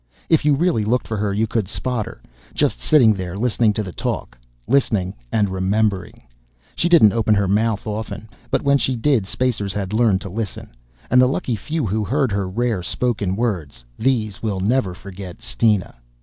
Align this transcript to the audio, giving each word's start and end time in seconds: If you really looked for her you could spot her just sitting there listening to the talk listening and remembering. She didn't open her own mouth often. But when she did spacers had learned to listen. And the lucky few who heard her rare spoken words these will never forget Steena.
If 0.29 0.43
you 0.45 0.55
really 0.55 0.83
looked 0.83 1.05
for 1.07 1.17
her 1.17 1.31
you 1.31 1.45
could 1.45 1.67
spot 1.67 2.07
her 2.07 2.23
just 2.55 2.79
sitting 2.81 3.13
there 3.13 3.37
listening 3.37 3.71
to 3.73 3.83
the 3.83 3.91
talk 3.91 4.35
listening 4.67 5.13
and 5.31 5.47
remembering. 5.47 6.23
She 6.75 6.89
didn't 6.89 7.13
open 7.13 7.35
her 7.35 7.43
own 7.43 7.53
mouth 7.53 7.85
often. 7.85 8.27
But 8.49 8.63
when 8.63 8.79
she 8.79 8.95
did 8.95 9.27
spacers 9.27 9.73
had 9.73 9.93
learned 9.93 10.21
to 10.21 10.29
listen. 10.29 10.71
And 11.11 11.21
the 11.21 11.27
lucky 11.27 11.55
few 11.55 11.85
who 11.85 12.03
heard 12.03 12.31
her 12.31 12.49
rare 12.49 12.81
spoken 12.81 13.35
words 13.35 13.85
these 13.99 14.41
will 14.41 14.59
never 14.59 14.95
forget 14.95 15.39
Steena. 15.39 15.93